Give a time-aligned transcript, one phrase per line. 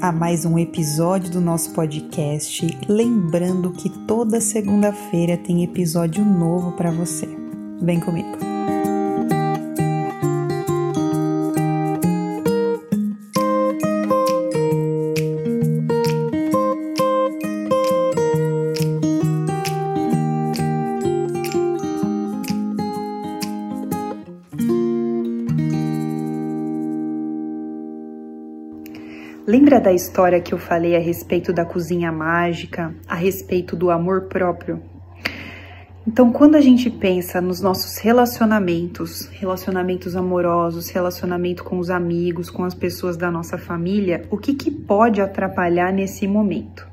[0.00, 2.64] a mais um episódio do nosso podcast.
[2.88, 7.26] Lembrando que toda segunda-feira tem episódio novo para você.
[7.82, 8.47] Vem comigo.
[29.48, 34.28] Lembra da história que eu falei a respeito da cozinha mágica, a respeito do amor
[34.28, 34.78] próprio?
[36.06, 42.62] Então, quando a gente pensa nos nossos relacionamentos, relacionamentos amorosos, relacionamento com os amigos, com
[42.62, 46.86] as pessoas da nossa família, o que, que pode atrapalhar nesse momento?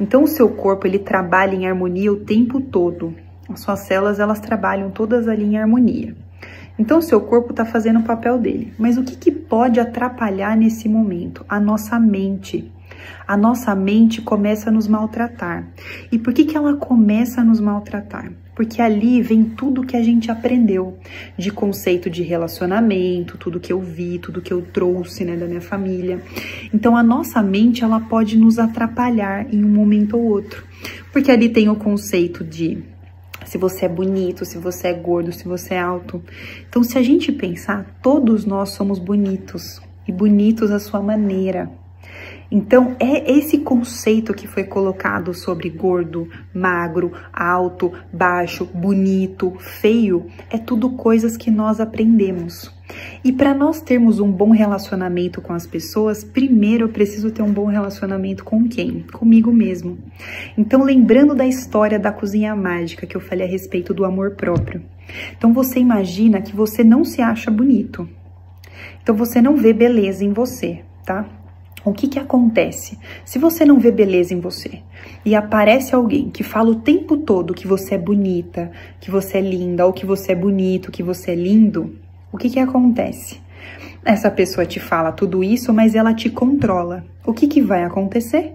[0.00, 3.14] Então, o seu corpo ele trabalha em harmonia o tempo todo.
[3.46, 6.16] As suas células elas trabalham todas ali em harmonia.
[6.78, 8.72] Então, seu corpo está fazendo o papel dele.
[8.78, 11.44] Mas o que, que pode atrapalhar nesse momento?
[11.48, 12.70] A nossa mente.
[13.26, 15.68] A nossa mente começa a nos maltratar.
[16.10, 18.32] E por que, que ela começa a nos maltratar?
[18.54, 20.96] Porque ali vem tudo que a gente aprendeu
[21.36, 25.60] de conceito de relacionamento, tudo que eu vi, tudo que eu trouxe né, da minha
[25.60, 26.22] família.
[26.72, 30.64] Então a nossa mente ela pode nos atrapalhar em um momento ou outro.
[31.12, 32.78] Porque ali tem o conceito de
[33.54, 36.20] se você é bonito, se você é gordo, se você é alto.
[36.68, 41.70] Então, se a gente pensar, todos nós somos bonitos e bonitos à sua maneira.
[42.50, 50.58] Então, é esse conceito que foi colocado sobre gordo, magro, alto, baixo, bonito, feio, é
[50.58, 52.72] tudo coisas que nós aprendemos.
[53.24, 57.50] E para nós termos um bom relacionamento com as pessoas, primeiro eu preciso ter um
[57.50, 59.00] bom relacionamento com quem?
[59.10, 59.96] Comigo mesmo.
[60.58, 64.82] Então, lembrando da história da cozinha mágica que eu falei a respeito do amor próprio.
[65.34, 68.06] Então, você imagina que você não se acha bonito.
[69.02, 71.26] Então, você não vê beleza em você, tá?
[71.82, 72.98] O que que acontece?
[73.24, 74.82] Se você não vê beleza em você
[75.24, 79.40] e aparece alguém que fala o tempo todo que você é bonita, que você é
[79.40, 82.03] linda, ou que você é bonito, que você é lindo,
[82.34, 83.40] o que que acontece?
[84.04, 87.04] Essa pessoa te fala tudo isso, mas ela te controla.
[87.24, 88.52] O que que vai acontecer?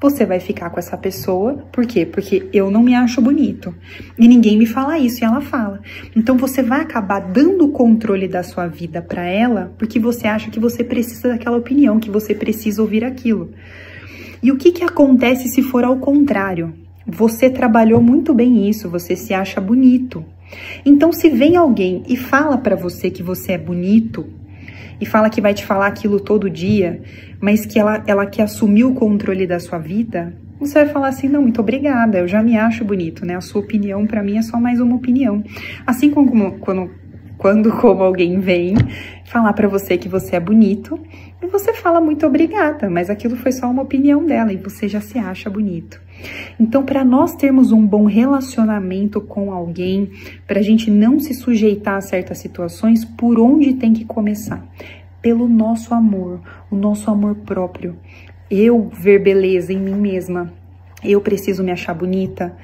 [0.00, 2.04] Você vai ficar com essa pessoa, por quê?
[2.04, 3.72] Porque eu não me acho bonito.
[4.18, 5.80] E ninguém me fala isso e ela fala.
[6.16, 10.50] Então você vai acabar dando o controle da sua vida para ela, porque você acha
[10.50, 13.52] que você precisa daquela opinião, que você precisa ouvir aquilo.
[14.42, 16.74] E o que que acontece se for ao contrário?
[17.06, 20.24] Você trabalhou muito bem isso, você se acha bonito.
[20.84, 24.26] Então, se vem alguém e fala para você que você é bonito,
[25.02, 27.02] e fala que vai te falar aquilo todo dia,
[27.40, 31.28] mas que ela, ela quer assumir o controle da sua vida, você vai falar assim:
[31.28, 33.34] não, muito obrigada, eu já me acho bonito, né?
[33.34, 35.42] A sua opinião para mim é só mais uma opinião.
[35.84, 36.88] Assim como quando,
[37.42, 38.72] quando como alguém vem
[39.24, 40.96] falar para você que você é bonito,
[41.42, 45.00] e você fala muito obrigada, mas aquilo foi só uma opinião dela e você já
[45.00, 46.00] se acha bonito.
[46.60, 50.12] Então, para nós termos um bom relacionamento com alguém,
[50.46, 54.64] para a gente não se sujeitar a certas situações, por onde tem que começar?
[55.20, 57.96] Pelo nosso amor, o nosso amor próprio.
[58.48, 60.52] Eu ver beleza em mim mesma.
[61.02, 62.54] Eu preciso me achar bonita.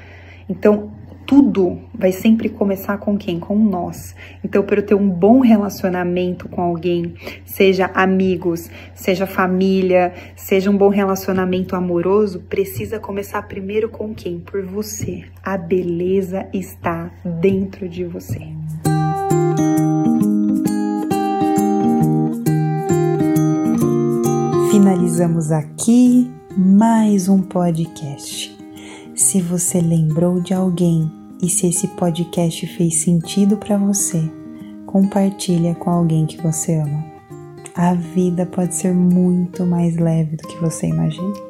[0.48, 0.92] Então,
[1.28, 3.38] tudo vai sempre começar com quem?
[3.38, 4.16] Com nós.
[4.42, 10.76] Então, para eu ter um bom relacionamento com alguém, seja amigos, seja família, seja um
[10.76, 14.40] bom relacionamento amoroso, precisa começar primeiro com quem?
[14.40, 15.22] Por você.
[15.44, 18.40] A beleza está dentro de você.
[24.70, 28.57] Finalizamos aqui mais um podcast.
[29.18, 31.10] Se você lembrou de alguém
[31.42, 34.22] e se esse podcast fez sentido para você,
[34.86, 37.04] compartilha com alguém que você ama.
[37.74, 41.47] A vida pode ser muito mais leve do que você imagina.